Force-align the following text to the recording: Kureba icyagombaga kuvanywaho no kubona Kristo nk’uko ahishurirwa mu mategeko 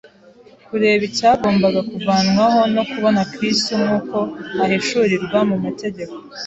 Kureba 0.67 1.03
icyagombaga 1.09 1.79
kuvanywaho 1.89 2.59
no 2.75 2.83
kubona 2.91 3.21
Kristo 3.33 3.71
nk’uko 3.83 4.17
ahishurirwa 4.63 5.39
mu 5.49 5.57
mategeko 5.65 6.15